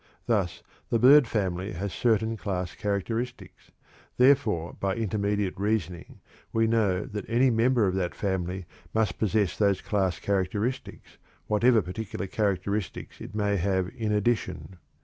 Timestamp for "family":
1.27-1.73, 8.15-8.65